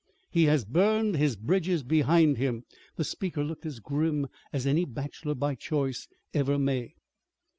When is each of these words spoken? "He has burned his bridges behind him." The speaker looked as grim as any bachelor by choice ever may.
"He 0.31 0.45
has 0.45 0.65
burned 0.65 1.15
his 1.17 1.35
bridges 1.35 1.83
behind 1.83 2.39
him." 2.39 2.63
The 2.95 3.03
speaker 3.03 3.43
looked 3.43 3.67
as 3.67 3.79
grim 3.79 4.29
as 4.51 4.65
any 4.65 4.83
bachelor 4.83 5.35
by 5.35 5.53
choice 5.53 6.07
ever 6.33 6.57
may. 6.57 6.95